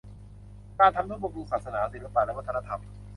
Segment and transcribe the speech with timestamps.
[0.79, 2.81] การทำนุบำรุงศาสนา ศิลปะและวัฒนธรรม